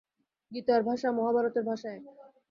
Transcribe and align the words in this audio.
গীতার 0.51 0.81
ভাষা 0.83 1.09
মহাভারতের 1.11 1.63
ভাষা 1.63 1.87
এক। 1.89 2.03